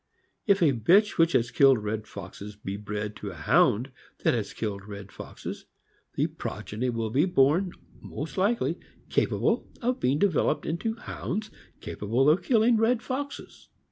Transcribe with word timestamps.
If 0.47 0.63
a 0.63 0.71
bitch 0.73 1.19
which 1.19 1.33
has 1.33 1.51
killed 1.51 1.77
red 1.77 2.07
foxes 2.07 2.55
be 2.55 2.75
bred 2.75 3.15
to 3.17 3.29
a 3.29 3.35
Hound 3.35 3.91
that 4.23 4.33
has 4.33 4.51
killed 4.51 4.85
red 4.87 5.11
foxes, 5.11 5.67
the 6.15 6.25
progeny 6.25 6.89
will 6.89 7.11
be 7.11 7.25
born, 7.25 7.71
most 8.01 8.35
likely, 8.35 8.79
capable 9.11 9.69
of 9.79 9.99
being 9.99 10.17
developed 10.17 10.65
into 10.65 10.95
Hounds 10.95 11.51
capable 11.81 12.31
of 12.31 12.41
killing 12.41 12.77
red 12.77 13.03
foxes. 13.03 13.69